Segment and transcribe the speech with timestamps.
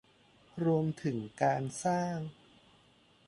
[0.65, 2.17] รวมถึงการสร้าง